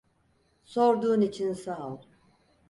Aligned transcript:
Sorduğun 0.63 1.21
için 1.21 1.53
sağ 1.53 1.87
ol. 1.87 2.01